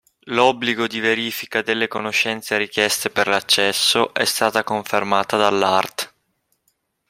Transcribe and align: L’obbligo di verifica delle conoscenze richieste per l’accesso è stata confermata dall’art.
L’obbligo 0.29 0.87
di 0.87 0.99
verifica 0.99 1.61
delle 1.61 1.87
conoscenze 1.87 2.57
richieste 2.57 3.11
per 3.11 3.27
l’accesso 3.27 4.15
è 4.15 4.25
stata 4.25 4.63
confermata 4.63 5.37
dall’art. 5.37 6.13